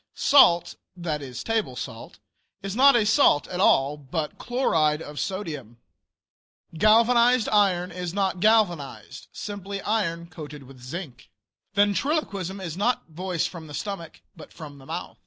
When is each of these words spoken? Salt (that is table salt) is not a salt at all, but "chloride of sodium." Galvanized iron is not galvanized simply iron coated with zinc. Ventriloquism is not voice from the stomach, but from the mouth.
Salt 0.15 0.77
(that 0.97 1.21
is 1.21 1.43
table 1.43 1.75
salt) 1.75 2.17
is 2.63 2.75
not 2.75 2.95
a 2.95 3.05
salt 3.05 3.47
at 3.49 3.59
all, 3.59 3.97
but 3.97 4.39
"chloride 4.39 4.99
of 4.99 5.19
sodium." 5.19 5.77
Galvanized 6.75 7.47
iron 7.49 7.91
is 7.91 8.11
not 8.11 8.39
galvanized 8.39 9.27
simply 9.31 9.79
iron 9.83 10.25
coated 10.25 10.63
with 10.63 10.81
zinc. 10.81 11.29
Ventriloquism 11.75 12.59
is 12.59 12.75
not 12.75 13.07
voice 13.09 13.45
from 13.45 13.67
the 13.67 13.75
stomach, 13.75 14.21
but 14.35 14.51
from 14.51 14.79
the 14.79 14.87
mouth. 14.87 15.19